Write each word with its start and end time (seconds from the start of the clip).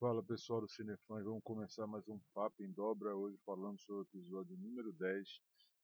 Fala 0.00 0.22
pessoal 0.22 0.62
do 0.62 0.68
Cinefãs, 0.70 1.26
vamos 1.26 1.42
começar 1.44 1.86
mais 1.86 2.08
um 2.08 2.18
Papo 2.32 2.64
em 2.64 2.72
Dobra, 2.72 3.14
hoje 3.14 3.36
falando 3.44 3.78
sobre 3.82 4.00
o 4.00 4.06
episódio 4.08 4.56
número 4.56 4.90
10 4.94 5.28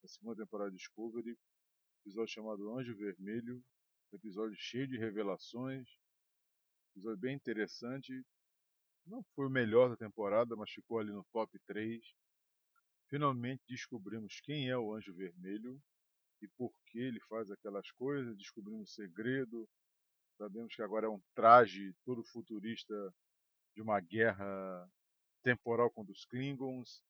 da 0.03 0.09
segunda 0.09 0.43
temporada 0.43 0.71
de 0.71 0.79
Discovery, 0.79 1.39
episódio 2.01 2.33
chamado 2.33 2.79
Anjo 2.79 2.97
Vermelho, 2.97 3.63
episódio 4.15 4.57
cheio 4.57 4.89
de 4.89 4.97
revelações, 4.97 5.87
episódio 6.93 7.19
bem 7.19 7.37
interessante, 7.37 8.25
não 9.07 9.23
foi 9.35 9.49
o 9.49 9.51
melhor 9.51 9.91
da 9.91 9.99
temporada, 9.99 10.57
mas 10.57 10.71
ficou 10.71 10.99
ali 10.99 11.13
no 11.13 11.27
top 11.31 11.55
3. 11.67 12.03
Finalmente 13.11 13.63
descobrimos 13.69 14.41
quem 14.41 14.71
é 14.71 14.79
o 14.79 14.95
Anjo 14.95 15.13
Vermelho 15.13 15.79
e 16.41 16.49
por 16.57 16.73
que 16.87 17.01
ele 17.01 17.21
faz 17.29 17.51
aquelas 17.51 17.91
coisas, 17.91 18.35
descobrimos 18.39 18.89
o 18.89 18.95
segredo, 18.95 19.69
sabemos 20.39 20.75
que 20.75 20.81
agora 20.81 21.05
é 21.05 21.11
um 21.11 21.21
traje 21.35 21.95
todo 22.03 22.25
futurista 22.25 23.15
de 23.77 23.83
uma 23.83 24.01
guerra 24.01 24.91
temporal 25.43 25.91
contra 25.91 26.11
os 26.11 26.25
Klingons. 26.25 27.03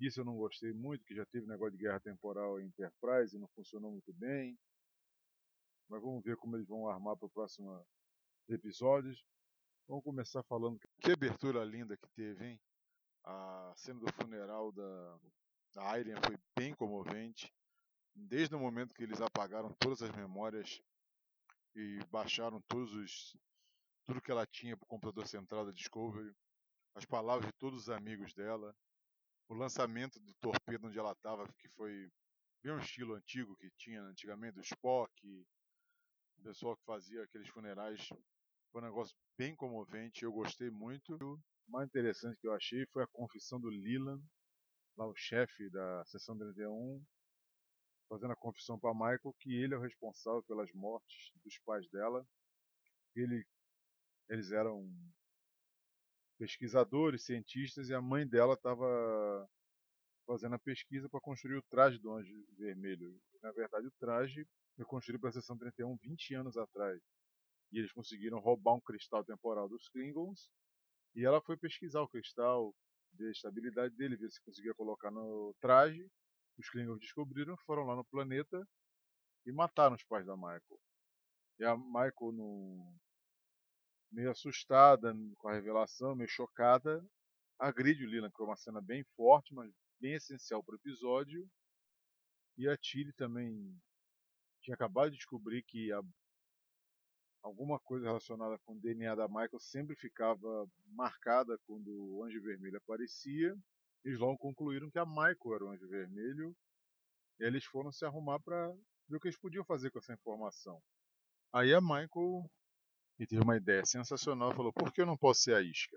Isso 0.00 0.20
eu 0.20 0.24
não 0.24 0.36
gostei 0.36 0.72
muito, 0.72 1.04
que 1.04 1.14
já 1.14 1.24
teve 1.26 1.46
negócio 1.46 1.72
de 1.72 1.84
guerra 1.84 2.00
temporal 2.00 2.60
em 2.60 2.66
Enterprise 2.66 3.36
e 3.36 3.38
não 3.38 3.48
funcionou 3.48 3.92
muito 3.92 4.12
bem. 4.12 4.58
Mas 5.88 6.02
vamos 6.02 6.22
ver 6.22 6.36
como 6.36 6.56
eles 6.56 6.66
vão 6.66 6.88
armar 6.88 7.16
para 7.16 7.26
os 7.26 7.32
próximos 7.32 7.82
episódios. 8.48 9.24
Vamos 9.86 10.04
começar 10.04 10.42
falando 10.42 10.78
que 11.00 11.10
abertura 11.10 11.64
linda 11.64 11.96
que 11.96 12.08
teve, 12.14 12.44
hein? 12.44 12.60
A 13.24 13.72
cena 13.76 14.00
do 14.00 14.12
funeral 14.12 14.72
da, 14.72 15.18
da 15.74 15.90
Aileen 15.90 16.20
foi 16.24 16.36
bem 16.56 16.74
comovente. 16.74 17.52
Desde 18.14 18.54
o 18.54 18.60
momento 18.60 18.94
que 18.94 19.04
eles 19.04 19.20
apagaram 19.20 19.72
todas 19.78 20.02
as 20.02 20.10
memórias 20.14 20.82
e 21.74 22.00
baixaram 22.10 22.60
todos 22.62 22.92
os 22.92 23.36
tudo 24.08 24.22
que 24.22 24.30
ela 24.30 24.46
tinha 24.46 24.74
para 24.74 24.86
o 24.86 24.88
computador 24.88 25.26
central 25.26 25.66
da 25.66 25.70
Discovery, 25.70 26.34
as 26.94 27.04
palavras 27.04 27.46
de 27.46 27.52
todos 27.58 27.82
os 27.82 27.90
amigos 27.90 28.32
dela, 28.32 28.74
o 29.50 29.54
lançamento 29.54 30.18
do 30.18 30.32
torpedo 30.40 30.86
onde 30.86 30.98
ela 30.98 31.12
estava, 31.12 31.46
que 31.58 31.68
foi 31.68 32.10
bem 32.62 32.72
um 32.72 32.78
estilo 32.78 33.14
antigo 33.14 33.54
que 33.58 33.70
tinha 33.76 34.00
antigamente, 34.00 34.58
o 34.58 34.62
Spock, 34.62 35.46
o 36.38 36.42
pessoal 36.42 36.74
que 36.74 36.84
fazia 36.86 37.22
aqueles 37.22 37.48
funerais, 37.50 38.08
foi 38.72 38.80
um 38.80 38.86
negócio 38.86 39.14
bem 39.36 39.54
comovente, 39.54 40.24
eu 40.24 40.32
gostei 40.32 40.70
muito. 40.70 41.14
O 41.14 41.70
mais 41.70 41.86
interessante 41.86 42.38
que 42.40 42.46
eu 42.48 42.54
achei 42.54 42.86
foi 42.86 43.02
a 43.02 43.08
confissão 43.08 43.60
do 43.60 43.68
Leland, 43.68 44.24
lá 44.96 45.06
o 45.06 45.14
chefe 45.14 45.68
da 45.68 46.02
seção 46.06 46.36
31, 46.38 47.04
fazendo 48.08 48.32
a 48.32 48.36
confissão 48.36 48.78
para 48.78 48.94
Michael 48.94 49.34
que 49.38 49.54
ele 49.54 49.74
é 49.74 49.76
o 49.76 49.82
responsável 49.82 50.42
pelas 50.44 50.72
mortes 50.72 51.30
dos 51.44 51.58
pais 51.58 51.86
dela. 51.90 52.26
Ele 53.14 53.46
eles 54.28 54.52
eram 54.52 54.88
pesquisadores, 56.38 57.24
cientistas, 57.24 57.88
e 57.88 57.94
a 57.94 58.00
mãe 58.00 58.26
dela 58.26 58.54
estava 58.54 59.48
fazendo 60.26 60.54
a 60.54 60.58
pesquisa 60.58 61.08
para 61.08 61.20
construir 61.20 61.56
o 61.56 61.62
traje 61.62 61.98
do 61.98 62.12
Anjo 62.12 62.46
Vermelho. 62.56 63.18
Na 63.42 63.50
verdade, 63.50 63.86
o 63.86 63.92
traje 63.98 64.46
foi 64.76 64.84
construído 64.84 65.20
para 65.20 65.30
a 65.30 65.32
Seção 65.32 65.56
31 65.56 65.96
20 65.96 66.34
anos 66.34 66.56
atrás. 66.56 67.00
E 67.72 67.78
eles 67.78 67.92
conseguiram 67.92 68.38
roubar 68.38 68.74
um 68.74 68.80
cristal 68.80 69.24
temporal 69.24 69.68
dos 69.68 69.88
Klingons. 69.88 70.50
E 71.14 71.24
ela 71.24 71.40
foi 71.40 71.56
pesquisar 71.56 72.02
o 72.02 72.08
cristal, 72.08 72.74
ver 73.14 73.28
a 73.28 73.32
estabilidade 73.32 73.94
dele, 73.96 74.16
ver 74.16 74.30
se 74.30 74.42
conseguia 74.44 74.74
colocar 74.74 75.10
no 75.10 75.54
traje. 75.60 76.08
Os 76.58 76.68
Klingons 76.68 77.00
descobriram, 77.00 77.56
foram 77.58 77.84
lá 77.84 77.96
no 77.96 78.04
planeta 78.04 78.66
e 79.46 79.52
mataram 79.52 79.96
os 79.96 80.04
pais 80.04 80.26
da 80.26 80.36
Michael. 80.36 80.80
E 81.58 81.64
a 81.64 81.76
Michael, 81.76 82.32
no, 82.32 82.94
meio 84.10 84.30
assustada 84.30 85.14
com 85.38 85.48
a 85.48 85.54
revelação, 85.54 86.14
meio 86.14 86.28
chocada, 86.28 87.04
agride 87.58 88.04
o 88.04 88.08
Leland, 88.08 88.32
que 88.34 88.42
é 88.42 88.44
uma 88.44 88.56
cena 88.56 88.80
bem 88.80 89.04
forte, 89.16 89.54
mas 89.54 89.72
bem 90.00 90.14
essencial 90.14 90.62
para 90.62 90.74
o 90.74 90.78
episódio. 90.78 91.48
E 92.56 92.68
a 92.68 92.76
Tilly 92.76 93.12
também 93.12 93.76
tinha 94.60 94.74
acabado 94.74 95.10
de 95.10 95.16
descobrir 95.16 95.62
que 95.62 95.92
a, 95.92 96.02
alguma 97.42 97.78
coisa 97.78 98.06
relacionada 98.06 98.58
com 98.60 98.74
o 98.74 98.80
DNA 98.80 99.14
da 99.14 99.28
Michael 99.28 99.60
sempre 99.60 99.96
ficava 99.96 100.68
marcada 100.86 101.58
quando 101.66 101.88
o 101.88 102.24
Anjo 102.24 102.42
Vermelho 102.42 102.78
aparecia. 102.78 103.56
Eles 104.04 104.18
logo 104.18 104.38
concluíram 104.38 104.90
que 104.90 104.98
a 104.98 105.06
Michael 105.06 105.54
era 105.54 105.64
o 105.64 105.68
Anjo 105.70 105.88
Vermelho. 105.88 106.56
E 107.40 107.44
eles 107.44 107.64
foram 107.64 107.92
se 107.92 108.04
arrumar 108.04 108.40
para 108.40 108.68
ver 109.08 109.16
o 109.16 109.20
que 109.20 109.28
eles 109.28 109.38
podiam 109.38 109.64
fazer 109.64 109.90
com 109.90 109.98
essa 109.98 110.12
informação. 110.12 110.82
Aí 111.52 111.72
a 111.72 111.80
Michael 111.80 112.50
e 113.18 113.26
teve 113.26 113.42
uma 113.42 113.56
ideia 113.56 113.84
sensacional. 113.84 114.54
Falou: 114.54 114.72
por 114.72 114.92
que 114.92 115.00
eu 115.00 115.06
não 115.06 115.16
posso 115.16 115.42
ser 115.42 115.54
a 115.54 115.62
isca? 115.62 115.96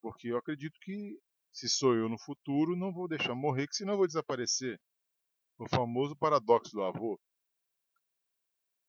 Porque 0.00 0.28
eu 0.28 0.36
acredito 0.36 0.78
que 0.80 1.18
se 1.52 1.68
sou 1.68 1.94
eu 1.94 2.08
no 2.08 2.18
futuro, 2.18 2.76
não 2.76 2.92
vou 2.92 3.06
deixar 3.06 3.34
morrer, 3.34 3.68
que 3.68 3.76
senão 3.76 3.94
eu 3.94 3.98
vou 3.98 4.06
desaparecer. 4.06 4.80
O 5.58 5.68
famoso 5.68 6.16
paradoxo 6.16 6.72
do 6.72 6.82
avô. 6.82 7.20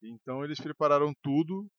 Então 0.02 0.44
eles 0.44 0.58
prepararam 0.58 1.14
tudo, 1.22 1.70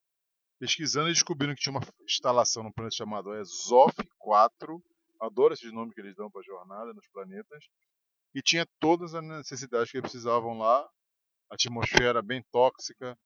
pesquisando 0.60 1.10
e 1.10 1.14
descobriram 1.14 1.54
que 1.54 1.62
tinha 1.62 1.74
uma 1.74 1.82
instalação 2.04 2.64
no 2.64 2.74
planeta 2.74 2.96
chamado 2.96 3.36
Ezof 3.36 3.96
4. 4.20 4.84
Adoro 5.22 5.54
esses 5.54 5.72
nomes 5.74 5.94
que 5.94 6.02
eles 6.02 6.16
dão 6.16 6.30
para 6.30 6.42
a 6.42 6.44
jornada 6.44 6.94
nos 6.94 7.08
planetas. 7.10 7.66
E 8.34 8.42
tinha 8.42 8.66
todas 8.80 9.14
as 9.16 9.24
necessidades 9.24 9.92
que 9.92 9.98
eles 9.98 10.10
precisavam 10.10 10.58
lá. 10.58 10.88
Atmosfera 11.50 12.22
bem 12.22 12.44
tóxica, 12.52 13.18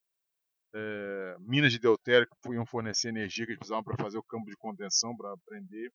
é, 0.74 1.36
minas 1.40 1.72
de 1.72 1.78
deutério 1.78 2.28
que 2.28 2.52
iam 2.52 2.66
fornecer 2.66 3.08
energia 3.08 3.44
que 3.44 3.52
eles 3.52 3.58
precisavam 3.58 3.84
para 3.84 3.96
fazer 4.02 4.18
o 4.18 4.22
campo 4.22 4.50
de 4.50 4.56
contenção 4.56 5.16
para 5.16 5.36
prender. 5.46 5.92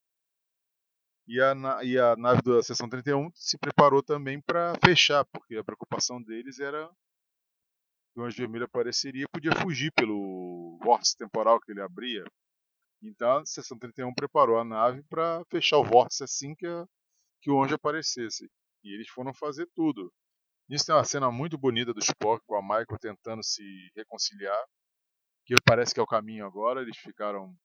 E 1.28 1.42
a, 1.42 1.84
e 1.84 1.98
a 1.98 2.16
nave 2.16 2.42
da 2.44 2.62
seção 2.62 2.88
31 2.88 3.32
se 3.34 3.58
preparou 3.58 4.04
também 4.04 4.40
para 4.40 4.76
fechar, 4.84 5.26
porque 5.26 5.56
a 5.58 5.64
preocupação 5.64 6.22
deles 6.22 6.60
era 6.60 6.88
que 8.14 8.20
o 8.20 8.24
Anjo 8.24 8.38
Vermelho 8.38 8.66
apareceria 8.66 9.28
podia 9.28 9.52
fugir 9.56 9.92
pelo 9.92 10.78
vórtice 10.84 11.18
temporal 11.18 11.60
que 11.60 11.72
ele 11.72 11.82
abria. 11.82 12.24
Então 13.02 13.38
a 13.38 13.46
seção 13.46 13.78
31 13.78 14.14
preparou 14.14 14.60
a 14.60 14.64
nave 14.64 15.04
para 15.04 15.44
fechar 15.50 15.78
o 15.78 15.84
vórtice 15.84 16.24
assim 16.24 16.56
que, 16.56 16.66
a, 16.66 16.88
que 17.42 17.52
o 17.52 17.62
anjo 17.62 17.76
aparecesse. 17.76 18.50
E 18.84 18.94
eles 18.94 19.10
foram 19.10 19.34
fazer 19.34 19.68
tudo. 19.76 20.14
Nisso 20.68 20.86
tem 20.86 20.96
uma 20.96 21.04
cena 21.04 21.32
muito 21.32 21.58
bonita 21.58 21.94
do 21.94 22.00
Spock 22.00 22.44
com 22.46 22.56
a 22.56 22.62
Michael 22.62 23.00
tentando 23.00 23.44
se 23.44 23.64
reconciliar, 23.96 24.58
que 25.46 25.56
parece 25.64 25.94
que 25.94 26.00
é 26.00 26.04
o 26.04 26.08
caminho 26.08 26.46
agora. 26.46 26.82
Eles 26.82 26.98
ficaram 26.98 27.56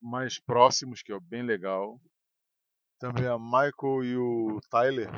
mais 0.00 0.38
próximos, 0.38 1.02
que 1.02 1.12
é 1.12 1.20
bem 1.20 1.42
legal. 1.42 2.00
Também 2.98 3.26
a 3.26 3.38
Michael 3.38 4.04
e 4.04 4.16
o 4.16 4.60
Tyler 4.70 5.10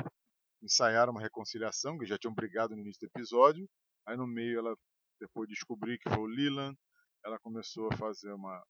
ensaiaram 0.61 1.13
uma 1.13 1.21
reconciliação, 1.21 1.97
que 1.97 2.05
já 2.05 2.17
tinham 2.17 2.33
brigado 2.33 2.75
no 2.75 2.81
início 2.81 2.99
do 3.01 3.11
episódio. 3.11 3.69
Aí 4.05 4.17
no 4.17 4.27
meio 4.27 4.59
ela 4.59 4.75
depois 5.19 5.47
de 5.47 5.53
descobrir 5.53 5.97
que 5.99 6.09
foi 6.09 6.19
o 6.19 6.25
Leland, 6.25 6.77
ela 7.23 7.39
começou 7.39 7.89
a 7.91 7.97
fazer 7.97 8.31
uma 8.31 8.63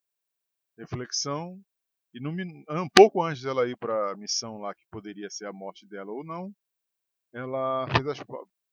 reflexão 0.77 1.61
e 2.13 2.19
no, 2.19 2.31
um 2.31 2.89
pouco 2.89 3.21
antes 3.23 3.43
dela 3.43 3.67
ir 3.69 3.77
para 3.77 4.11
a 4.11 4.15
missão 4.15 4.57
lá 4.57 4.73
que 4.73 4.83
poderia 4.89 5.29
ser 5.29 5.45
a 5.45 5.53
morte 5.53 5.87
dela 5.87 6.11
ou 6.11 6.23
não, 6.23 6.51
ela 7.33 7.87
fez, 7.87 8.07
as, 8.07 8.17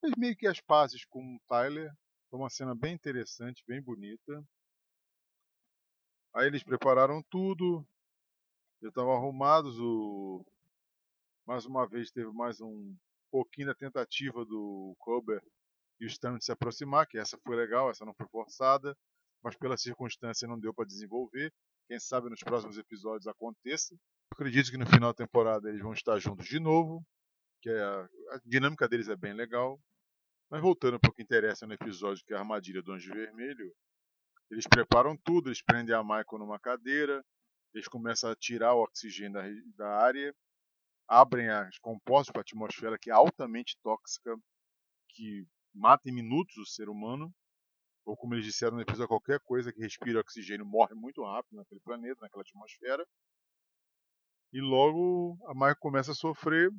fez 0.01 0.13
meio 0.17 0.37
que 0.37 0.47
as 0.47 0.61
pazes 0.61 1.05
com 1.05 1.37
o 1.37 1.41
Tyler. 1.49 1.93
Foi 2.31 2.39
uma 2.41 2.51
cena 2.51 2.75
bem 2.75 2.95
interessante, 2.95 3.65
bem 3.67 3.81
bonita. 3.81 4.45
Aí 6.35 6.47
eles 6.47 6.63
prepararam 6.63 7.23
tudo, 7.31 7.87
já 8.83 8.89
estavam 8.89 9.13
arrumados. 9.13 9.79
O... 9.79 10.45
Mais 11.47 11.65
uma 11.65 11.87
vez 11.87 12.11
teve 12.11 12.31
mais 12.33 12.61
um 12.61 12.95
pouquinho 13.31 13.69
da 13.69 13.75
tentativa 13.75 14.45
do 14.45 14.95
Kober 14.99 15.43
e 16.01 16.05
o 16.05 16.09
Stan 16.09 16.37
de 16.37 16.45
se 16.45 16.53
aproximar, 16.53 17.07
que 17.07 17.19
essa 17.19 17.39
foi 17.39 17.57
legal, 17.57 17.91
essa 17.91 18.05
não 18.05 18.15
foi 18.15 18.27
forçada, 18.29 18.97
mas 19.43 19.57
pela 19.57 19.77
circunstância 19.77 20.49
não 20.49 20.59
deu 20.59 20.75
para 20.75 20.85
desenvolver. 20.85 21.53
Quem 21.89 21.99
sabe 22.01 22.29
nos 22.29 22.41
próximos 22.41 22.77
episódios 22.77 23.29
aconteça. 23.29 23.97
Acredito 24.33 24.71
que 24.71 24.77
no 24.77 24.87
final 24.87 25.13
da 25.13 25.25
temporada 25.25 25.69
eles 25.69 25.81
vão 25.81 25.93
estar 25.93 26.19
juntos 26.19 26.47
de 26.47 26.59
novo 26.59 27.07
a, 27.71 28.09
dinâmica 28.45 28.89
deles 28.89 29.09
é 29.09 29.17
bem 29.17 29.33
legal. 29.33 29.81
Mas 30.51 30.63
voltando 30.63 31.01
para 31.01 31.11
o 31.11 31.13
que 31.13 31.23
interessa 31.23 31.67
no 31.67 31.75
episódio, 31.75 32.25
que 32.25 32.33
é 32.33 32.37
a 32.37 32.41
armadilha 32.41 32.81
do 32.81 32.93
Anjo 32.93 33.13
Vermelho, 33.13 33.75
eles 34.51 34.67
preparam 34.67 35.17
tudo, 35.17 35.49
eles 35.49 35.61
prendem 35.61 35.95
a 35.95 36.03
Michael 36.03 36.39
numa 36.39 36.59
cadeira, 36.59 37.25
eles 37.75 37.89
começam 37.89 38.31
a 38.31 38.37
tirar 38.37 38.75
o 38.75 38.83
oxigênio 38.83 39.33
da, 39.33 39.43
da 39.77 39.89
área, 39.99 40.35
abrem 41.09 41.49
as 41.49 41.79
compostos 41.79 42.33
para 42.33 42.41
a 42.41 42.43
atmosfera 42.43 42.99
que 42.99 43.11
é 43.11 43.13
altamente 43.13 43.77
tóxica, 43.83 44.37
que 45.11 45.47
mata 45.75 46.09
em 46.09 46.13
minutos 46.13 46.57
o 46.57 46.67
ser 46.67 46.89
humano, 46.89 47.35
ou 48.05 48.17
como 48.17 48.35
eles 48.35 48.45
disseram 48.45 48.77
no 48.77 48.83
episódio, 48.83 49.09
qualquer 49.09 49.41
coisa 49.41 49.73
que 49.73 49.81
respira 49.81 50.21
oxigênio 50.21 50.65
morre 50.65 50.95
muito 50.95 51.25
rápido 51.25 51.57
naquele 51.57 51.81
planeta, 51.81 52.21
naquela 52.21 52.43
atmosfera. 52.43 53.05
E 54.53 54.61
logo 54.61 55.37
a 55.49 55.55
Michael 55.55 55.77
começa 55.81 56.13
a 56.13 56.15
sofrer, 56.15 56.71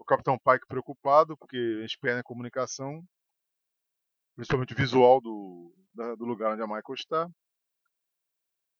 o 0.00 0.04
Capitão 0.04 0.38
Pike 0.38 0.66
preocupado, 0.66 1.36
porque 1.36 1.56
a 1.78 1.82
gente 1.82 1.98
perde 1.98 2.20
a 2.20 2.24
comunicação, 2.24 3.04
principalmente 4.34 4.74
visual 4.74 5.20
do, 5.20 5.74
da, 5.94 6.14
do 6.14 6.24
lugar 6.24 6.54
onde 6.54 6.62
a 6.62 6.66
Michael 6.66 6.94
está. 6.94 7.30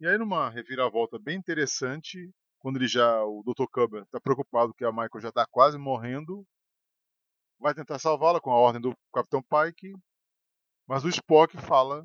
E 0.00 0.06
aí, 0.06 0.16
numa 0.16 0.48
reviravolta 0.48 1.18
bem 1.18 1.36
interessante, 1.36 2.32
quando 2.58 2.76
ele 2.76 2.88
já, 2.88 3.22
o 3.22 3.42
Dr. 3.44 3.66
Cubber 3.70 4.02
está 4.02 4.18
preocupado 4.18 4.72
que 4.72 4.84
a 4.84 4.90
Michael 4.90 5.20
já 5.20 5.28
está 5.28 5.46
quase 5.46 5.76
morrendo, 5.76 6.42
vai 7.58 7.74
tentar 7.74 7.98
salvá-la 7.98 8.40
com 8.40 8.50
a 8.50 8.56
ordem 8.56 8.80
do 8.80 8.96
Capitão 9.12 9.42
Pike, 9.42 9.92
mas 10.88 11.04
o 11.04 11.08
Spock 11.10 11.54
fala: 11.58 12.02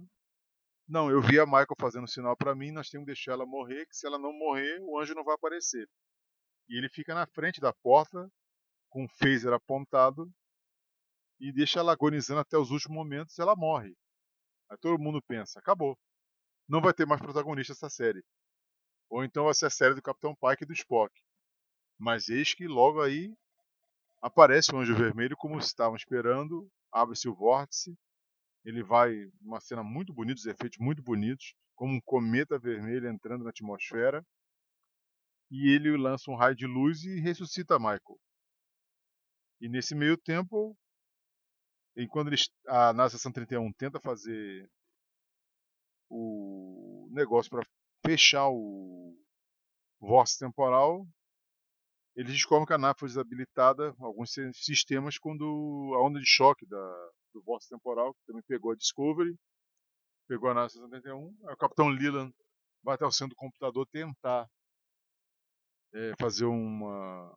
Não, 0.86 1.10
eu 1.10 1.22
vi 1.22 1.40
a 1.40 1.46
Michael 1.46 1.68
fazendo 1.80 2.08
sinal 2.08 2.36
para 2.36 2.54
mim, 2.54 2.72
nós 2.72 2.90
temos 2.90 3.06
que 3.06 3.14
deixar 3.14 3.32
ela 3.32 3.46
morrer, 3.46 3.86
que 3.86 3.96
se 3.96 4.06
ela 4.06 4.20
não 4.20 4.34
morrer, 4.34 4.78
o 4.82 5.00
anjo 5.00 5.16
não 5.16 5.24
vai 5.24 5.36
aparecer. 5.36 5.88
E 6.68 6.78
ele 6.78 6.90
fica 6.90 7.16
na 7.16 7.26
frente 7.28 7.62
da 7.62 7.72
porta, 7.72 8.30
com 8.96 9.04
o 9.04 9.10
phaser 9.10 9.52
apontado, 9.52 10.34
e 11.38 11.52
deixa 11.52 11.82
ela 11.82 11.92
agonizando 11.92 12.40
até 12.40 12.58
os 12.58 12.72
últimos 12.72 12.96
momentos 12.96 13.38
e 13.38 13.42
ela 13.42 13.54
morre. 13.54 13.94
Aí 14.70 14.78
todo 14.78 15.04
mundo 15.04 15.22
pensa: 15.22 15.60
acabou. 15.60 16.00
Não 16.66 16.80
vai 16.80 16.94
ter 16.94 17.06
mais 17.06 17.20
protagonista 17.22 17.74
essa 17.74 17.90
série. 17.90 18.24
Ou 19.10 19.26
então 19.26 19.44
vai 19.44 19.54
ser 19.54 19.66
a 19.66 19.70
série 19.70 19.96
do 19.96 20.02
Capitão 20.02 20.34
Pike 20.34 20.64
e 20.64 20.66
do 20.66 20.72
Spock. 20.72 21.14
Mas 22.00 22.30
eis 22.30 22.54
que 22.54 22.70
logo 22.70 23.02
aí 23.02 23.36
aparece 24.22 24.74
o 24.74 24.80
Anjo 24.80 24.96
Vermelho 24.96 25.36
como 25.36 25.60
estavam 25.60 25.98
esperando, 25.98 26.66
abre-se 26.90 27.28
o 27.28 27.36
vórtice, 27.36 27.98
ele 28.64 28.82
vai, 28.82 29.30
uma 29.42 29.60
cena 29.60 29.84
muito 29.84 30.14
bonita, 30.14 30.40
os 30.40 30.46
efeitos 30.46 30.78
muito 30.80 31.04
bonitos, 31.04 31.54
como 31.76 31.94
um 31.94 32.02
cometa 32.02 32.58
vermelho 32.58 33.10
entrando 33.10 33.44
na 33.44 33.50
atmosfera, 33.50 34.26
e 35.52 35.70
ele 35.70 35.98
lança 35.98 36.32
um 36.32 36.36
raio 36.36 36.56
de 36.56 36.66
luz 36.66 37.04
e 37.04 37.20
ressuscita 37.20 37.78
Michael. 37.78 38.18
E 39.66 39.68
nesse 39.68 39.96
meio 39.96 40.16
tempo, 40.16 40.78
enquanto 41.98 42.28
eles, 42.28 42.48
a 42.68 42.94
NASA 42.94 43.18
131 43.18 43.74
tenta 43.74 44.00
fazer 44.00 44.70
o 46.08 47.10
negócio 47.12 47.50
para 47.50 47.66
fechar 48.06 48.48
o 48.48 49.18
vórtice 50.00 50.38
temporal, 50.38 51.04
eles 52.16 52.32
descobrem 52.32 52.68
que 52.68 52.74
a 52.74 52.78
nave 52.78 53.00
foi 53.00 53.08
desabilitada, 53.10 53.92
alguns 53.98 54.36
sistemas, 54.54 55.18
quando 55.18 55.44
a 55.96 56.06
onda 56.06 56.20
de 56.20 56.28
choque 56.28 56.64
da, 56.68 57.12
do 57.34 57.42
vórtice 57.42 57.72
temporal, 57.72 58.14
que 58.14 58.24
também 58.28 58.44
pegou 58.44 58.72
a 58.72 58.76
Discovery, 58.76 59.36
pegou 60.28 60.52
a 60.52 60.70
71, 60.70 61.36
aí 61.48 61.54
o 61.56 61.58
capitão 61.58 61.88
Leland 61.88 62.32
vai 62.84 62.94
até 62.94 63.06
o 63.08 63.12
centro 63.12 63.34
do 63.34 63.40
computador 63.40 63.88
tentar 63.88 64.48
é, 65.92 66.14
fazer 66.20 66.46
uma 66.46 67.36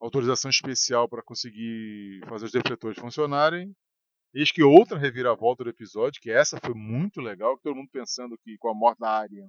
autorização 0.00 0.50
especial 0.50 1.08
para 1.08 1.22
conseguir 1.22 2.20
fazer 2.26 2.46
os 2.46 2.52
defletores 2.52 2.98
funcionarem. 2.98 3.74
Eis 4.32 4.50
que 4.50 4.62
outra 4.62 4.98
reviravolta 4.98 5.64
do 5.64 5.70
episódio, 5.70 6.20
que 6.20 6.30
essa 6.30 6.58
foi 6.58 6.74
muito 6.74 7.20
legal, 7.20 7.58
todo 7.58 7.76
mundo 7.76 7.90
pensando 7.92 8.38
que 8.38 8.56
com 8.58 8.70
a 8.70 8.74
morte 8.74 9.00
da 9.00 9.10
Arya 9.10 9.48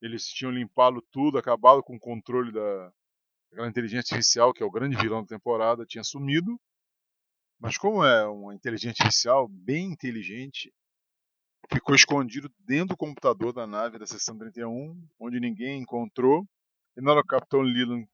eles 0.00 0.26
tinham 0.26 0.52
limpado 0.52 1.02
tudo, 1.10 1.38
acabado 1.38 1.82
com 1.82 1.96
o 1.96 2.00
controle 2.00 2.52
da 2.52 2.92
aquela 3.52 3.68
inteligência 3.68 4.14
artificial, 4.14 4.52
que 4.54 4.62
é 4.62 4.66
o 4.66 4.70
grande 4.70 4.96
vilão 4.96 5.22
da 5.22 5.28
temporada, 5.28 5.84
tinha 5.84 6.04
sumido. 6.04 6.58
Mas 7.58 7.76
como 7.76 8.04
é 8.04 8.26
uma 8.26 8.54
inteligência 8.54 9.02
artificial 9.02 9.48
bem 9.48 9.86
inteligente, 9.86 10.72
ficou 11.72 11.94
escondido 11.94 12.50
dentro 12.60 12.90
do 12.90 12.96
computador 12.96 13.52
da 13.52 13.66
nave 13.66 13.98
da 13.98 14.06
seção 14.06 14.38
31, 14.38 14.96
onde 15.18 15.40
ninguém 15.40 15.80
encontrou. 15.80 16.46
E 16.96 17.02
na 17.02 17.10
hora 17.10 17.22
que 17.22 17.26
o 17.26 17.38
Capitão 17.38 17.60
Leland 17.60 18.08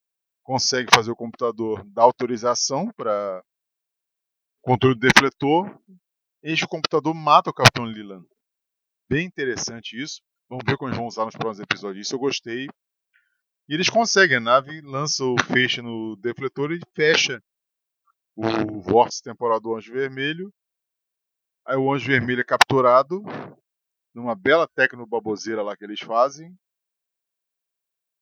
consegue 0.47 0.95
fazer 0.95 1.11
o 1.11 1.17
computador 1.17 1.85
dar 1.87 2.05
autorização 2.05 2.89
para 2.93 3.43
controle 4.63 4.95
do 4.95 5.01
defletor, 5.01 5.77
eis 6.41 6.63
o 6.63 6.69
computador 6.69 7.13
mata 7.13 7.51
o 7.51 7.53
Capitão 7.53 7.85
Leland. 7.85 8.25
Bem 9.11 9.27
interessante 9.27 10.01
isso. 10.01 10.23
Vamos 10.49 10.65
ver 10.65 10.77
como 10.77 10.89
eles 10.89 10.97
vão 10.97 11.09
usar 11.09 11.25
nos 11.25 11.35
próximos 11.35 11.69
episódios. 11.69 12.07
Isso 12.07 12.15
eu 12.15 12.21
gostei. 12.21 12.69
E 13.69 13.75
eles 13.75 13.91
conseguem. 13.91 14.37
A 14.37 14.41
nave 14.41 14.81
lança 14.83 15.25
o 15.25 15.35
feixe 15.53 15.83
no 15.83 16.15
defletor 16.17 16.71
e 16.71 16.81
fecha 16.95 17.43
o 18.37 18.81
vórtice 18.81 19.25
temporal 19.25 19.61
do 19.61 19.75
Anjo 19.75 19.93
Vermelho. 19.93 20.55
Aí 21.67 21.77
o 21.77 21.93
Anjo 21.93 22.07
Vermelho 22.07 22.43
é 22.43 22.45
capturado 22.45 23.21
numa 24.15 24.37
bela 24.37 24.69
tecno-baboseira 24.69 25.63
lá 25.63 25.77
que 25.77 25.85
eles 25.85 26.01
fazem. 26.01 26.57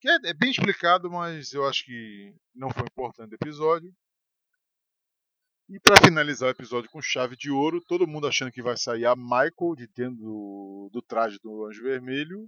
Que 0.04 0.10
é, 0.10 0.18
é, 0.26 0.34
bem 0.34 0.50
explicado, 0.50 1.10
mas 1.10 1.54
eu 1.54 1.66
acho 1.66 1.82
que 1.86 2.36
não 2.54 2.68
foi 2.68 2.82
importante 2.82 3.32
o 3.32 3.36
episódio. 3.36 3.90
E 5.66 5.80
para 5.80 5.96
finalizar 5.96 6.46
o 6.46 6.52
episódio 6.52 6.90
com 6.90 7.00
chave 7.00 7.34
de 7.38 7.50
ouro, 7.50 7.80
todo 7.80 8.06
mundo 8.06 8.26
achando 8.26 8.52
que 8.52 8.60
vai 8.60 8.76
sair 8.76 9.06
a 9.06 9.16
Michael 9.16 9.74
de 9.74 9.86
dentro 9.86 10.16
do, 10.16 10.90
do 10.92 11.00
traje 11.00 11.38
do 11.42 11.64
Anjo 11.64 11.82
Vermelho. 11.82 12.46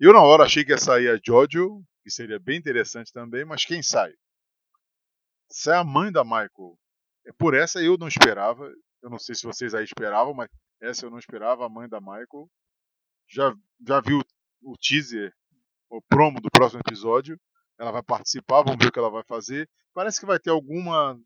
Eu 0.00 0.12
na 0.12 0.20
hora 0.20 0.42
achei 0.42 0.64
que 0.64 0.72
ia 0.72 0.78
sair 0.78 1.08
a 1.08 1.20
Jojo, 1.24 1.84
que 2.02 2.10
seria 2.10 2.40
bem 2.40 2.58
interessante 2.58 3.12
também, 3.12 3.44
mas 3.44 3.64
quem 3.64 3.80
sai? 3.80 4.12
Sai 5.48 5.78
a 5.78 5.84
mãe 5.84 6.10
da 6.10 6.24
Michael. 6.24 6.76
É 7.24 7.32
por 7.38 7.54
essa 7.54 7.80
eu 7.80 7.96
não 7.96 8.08
esperava. 8.08 8.68
Eu 9.00 9.10
não 9.10 9.18
sei 9.20 9.36
se 9.36 9.44
vocês 9.44 9.76
aí 9.76 9.84
esperavam, 9.84 10.34
mas 10.34 10.50
essa 10.82 11.06
eu 11.06 11.10
não 11.10 11.20
esperava, 11.20 11.64
a 11.64 11.68
mãe 11.68 11.88
da 11.88 12.00
Michael. 12.00 12.50
Já, 13.28 13.54
já 13.86 14.00
vi 14.00 14.14
o, 14.14 14.24
o 14.64 14.76
teaser, 14.76 15.32
o 15.88 16.00
promo 16.02 16.40
do 16.40 16.50
próximo 16.50 16.80
episódio. 16.86 17.38
Ela 17.78 17.90
vai 17.90 18.02
participar, 18.02 18.62
vamos 18.62 18.78
ver 18.78 18.88
o 18.88 18.92
que 18.92 18.98
ela 18.98 19.10
vai 19.10 19.22
fazer. 19.24 19.68
Parece 19.92 20.20
que 20.20 20.26
vai 20.26 20.38
ter 20.38 20.50
alguma 20.50 21.18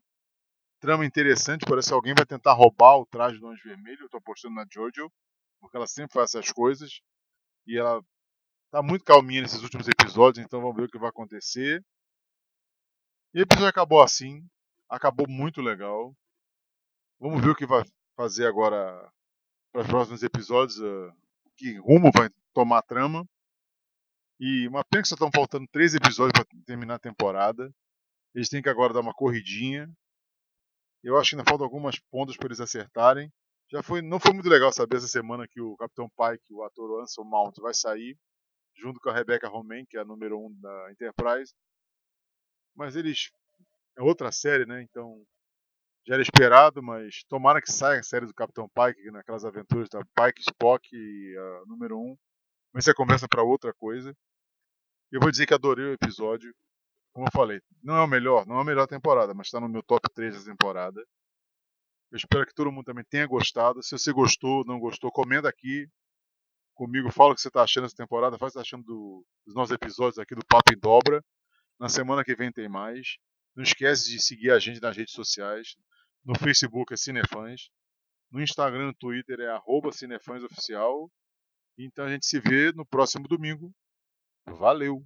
trama 0.79 1.05
interessante, 1.05 1.65
parece 1.65 1.89
que 1.89 1.93
alguém 1.93 2.13
vai 2.13 2.25
tentar 2.25 2.53
roubar 2.53 2.97
o 2.97 3.05
traje 3.05 3.39
do 3.39 3.47
Anjo 3.47 3.63
Vermelho. 3.63 4.03
Eu 4.03 4.09
tô 4.09 4.17
apostando 4.17 4.55
na 4.55 4.65
Jojo, 4.69 5.11
porque 5.59 5.77
ela 5.77 5.87
sempre 5.87 6.13
faz 6.13 6.33
essas 6.33 6.51
coisas. 6.51 7.01
E 7.67 7.77
ela 7.77 8.03
tá 8.71 8.81
muito 8.81 9.05
calminha 9.05 9.41
nesses 9.41 9.61
últimos 9.61 9.87
episódios, 9.87 10.43
então 10.43 10.61
vamos 10.61 10.75
ver 10.75 10.83
o 10.83 10.89
que 10.89 10.97
vai 10.97 11.09
acontecer. 11.09 11.83
E 13.33 13.39
o 13.39 13.43
episódio 13.43 13.69
acabou 13.69 14.01
assim, 14.01 14.43
acabou 14.89 15.27
muito 15.29 15.61
legal. 15.61 16.13
Vamos 17.19 17.41
ver 17.41 17.51
o 17.51 17.55
que 17.55 17.65
vai 17.65 17.83
fazer 18.15 18.47
agora 18.47 19.11
para 19.71 19.81
os 19.81 19.87
próximos 19.87 20.23
episódios, 20.23 20.79
uh, 20.79 21.13
que 21.55 21.77
rumo 21.77 22.11
vai 22.13 22.29
tomar 22.53 22.79
a 22.79 22.81
trama. 22.81 23.25
E 24.41 24.67
uma 24.67 24.83
pena 24.83 25.03
que 25.03 25.07
só 25.07 25.15
estão 25.15 25.29
faltando 25.33 25.67
três 25.71 25.95
episódios 25.95 26.33
para 26.33 26.45
terminar 26.65 26.95
a 26.95 26.99
temporada. 26.99 27.71
Eles 28.35 28.49
têm 28.49 28.61
que 28.61 28.69
agora 28.69 28.93
dar 28.93 29.01
uma 29.01 29.13
corridinha 29.13 29.87
eu 31.03 31.17
acho 31.17 31.31
que 31.31 31.35
ainda 31.35 31.49
faltam 31.49 31.65
algumas 31.65 31.99
pontas 31.99 32.37
para 32.37 32.47
eles 32.47 32.59
acertarem. 32.59 33.31
Já 33.71 33.81
foi, 33.81 34.01
não 34.01 34.19
foi 34.19 34.33
muito 34.33 34.49
legal 34.49 34.71
saber 34.71 34.97
essa 34.97 35.07
semana 35.07 35.47
que 35.47 35.59
o 35.59 35.75
Capitão 35.77 36.09
Pike, 36.09 36.53
o 36.53 36.63
ator 36.63 37.01
Anson 37.01 37.23
Mount, 37.23 37.57
vai 37.59 37.73
sair 37.73 38.17
junto 38.75 38.99
com 38.99 39.09
a 39.09 39.13
Rebecca 39.13 39.47
Romain, 39.47 39.85
que 39.85 39.97
é 39.97 40.01
a 40.01 40.05
número 40.05 40.37
1 40.37 40.45
um 40.45 40.59
da 40.59 40.91
Enterprise. 40.91 41.53
Mas 42.75 42.95
eles 42.95 43.31
é 43.97 44.01
outra 44.01 44.31
série, 44.31 44.65
né? 44.65 44.81
Então 44.83 45.23
já 46.05 46.15
era 46.15 46.23
esperado, 46.23 46.81
mas 46.83 47.23
tomara 47.29 47.61
que 47.61 47.71
saia 47.71 47.99
a 47.99 48.03
série 48.03 48.25
do 48.25 48.33
Capitão 48.33 48.69
Pike 48.69 49.11
naquelas 49.11 49.45
aventuras 49.45 49.87
da 49.89 50.03
Pike, 50.15 50.41
Spock 50.41 50.87
a 51.37 51.65
número 51.67 51.97
1. 51.99 52.01
Um. 52.01 52.17
Mas 52.73 52.83
isso 52.83 52.91
é 52.91 52.93
conversa 52.93 53.27
para 53.27 53.43
outra 53.43 53.73
coisa. 53.73 54.15
Eu 55.11 55.19
vou 55.19 55.31
dizer 55.31 55.45
que 55.45 55.53
adorei 55.53 55.85
o 55.85 55.93
episódio 55.93 56.53
como 57.13 57.27
eu 57.27 57.31
falei, 57.31 57.61
não 57.83 57.97
é 57.97 58.01
o 58.01 58.07
melhor, 58.07 58.45
não 58.45 58.57
é 58.57 58.61
a 58.61 58.65
melhor 58.65 58.87
temporada, 58.87 59.33
mas 59.33 59.47
está 59.47 59.59
no 59.59 59.67
meu 59.67 59.83
top 59.83 60.09
3 60.13 60.33
da 60.37 60.51
temporada. 60.51 61.05
Eu 62.09 62.17
espero 62.17 62.45
que 62.45 62.53
todo 62.53 62.71
mundo 62.71 62.85
também 62.85 63.05
tenha 63.09 63.25
gostado. 63.25 63.83
Se 63.83 63.97
você 63.97 64.11
gostou, 64.11 64.65
não 64.65 64.79
gostou, 64.79 65.11
comenta 65.11 65.47
aqui 65.47 65.87
comigo, 66.73 67.11
fala 67.11 67.31
o 67.31 67.35
que 67.35 67.41
você 67.41 67.47
está 67.49 67.63
achando 67.63 67.83
dessa 67.83 67.95
temporada, 67.95 68.37
faz 68.37 68.51
o 68.51 68.53
que 68.53 68.59
está 68.59 68.61
achando 68.61 68.85
do, 68.85 69.25
dos 69.45 69.55
nossos 69.55 69.73
episódios 69.73 70.19
aqui 70.19 70.35
do 70.35 70.45
Papo 70.45 70.73
em 70.73 70.79
Dobra. 70.79 71.23
Na 71.79 71.89
semana 71.89 72.23
que 72.23 72.35
vem 72.35 72.51
tem 72.51 72.69
mais. 72.69 73.17
Não 73.55 73.63
esquece 73.63 74.09
de 74.09 74.21
seguir 74.21 74.51
a 74.51 74.59
gente 74.59 74.81
nas 74.81 74.95
redes 74.95 75.13
sociais. 75.13 75.75
No 76.23 76.37
Facebook 76.37 76.93
é 76.93 76.97
Cinefãs. 76.97 77.69
No 78.31 78.41
Instagram 78.41 78.83
e 78.83 78.87
no 78.87 78.93
Twitter 78.93 79.39
é 79.41 79.49
arroba 79.49 79.91
Cinefãsoficial. 79.91 81.11
Então 81.77 82.05
a 82.05 82.09
gente 82.09 82.25
se 82.25 82.39
vê 82.39 82.71
no 82.71 82.85
próximo 82.85 83.27
domingo. 83.27 83.73
Valeu! 84.51 85.03